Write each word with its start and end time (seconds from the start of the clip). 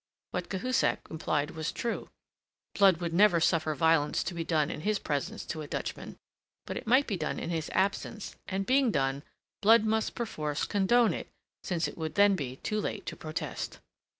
What 0.31 0.49
Cahusac 0.49 1.01
implied 1.11 1.51
was 1.51 1.71
true: 1.71 2.09
Blood 2.73 2.97
would 2.97 3.13
never 3.13 3.39
suffer 3.39 3.75
violence 3.75 4.23
to 4.23 4.33
be 4.33 4.43
done 4.43 4.71
in 4.71 4.81
his 4.81 4.97
presence 4.97 5.45
to 5.45 5.61
a 5.61 5.67
Dutchman; 5.67 6.17
but 6.65 6.75
it 6.75 6.87
might 6.87 7.05
be 7.05 7.17
done 7.17 7.37
in 7.37 7.51
his 7.51 7.69
absence; 7.71 8.35
and, 8.47 8.65
being 8.65 8.89
done, 8.89 9.21
Blood 9.61 9.85
must 9.85 10.15
perforce 10.15 10.65
condone 10.65 11.13
it, 11.13 11.29
since 11.61 11.87
it 11.87 11.99
would 11.99 12.15
then 12.15 12.35
be 12.35 12.55
too 12.55 12.81
late 12.81 13.05
to 13.05 13.15
protest. 13.15 13.77